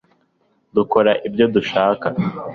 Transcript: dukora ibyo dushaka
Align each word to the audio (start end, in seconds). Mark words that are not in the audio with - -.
dukora 0.75 1.11
ibyo 1.27 1.45
dushaka 1.55 2.07